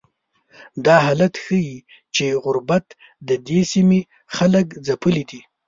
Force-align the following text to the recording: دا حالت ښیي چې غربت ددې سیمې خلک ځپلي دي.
دا 0.85 0.95
حالت 1.05 1.33
ښیي 1.43 1.71
چې 2.15 2.25
غربت 2.43 2.85
ددې 3.29 3.61
سیمې 3.71 3.99
خلک 4.35 4.67
ځپلي 4.87 5.23
دي. 5.29 5.41